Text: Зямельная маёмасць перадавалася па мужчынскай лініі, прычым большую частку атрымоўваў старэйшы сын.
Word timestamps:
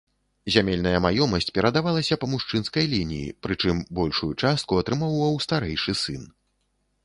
Зямельная 0.53 0.99
маёмасць 1.05 1.53
перадавалася 1.57 2.17
па 2.23 2.29
мужчынскай 2.33 2.85
лініі, 2.95 3.29
прычым 3.47 3.85
большую 4.03 4.33
частку 4.45 4.71
атрымоўваў 4.83 5.41
старэйшы 5.49 5.91
сын. 6.05 6.23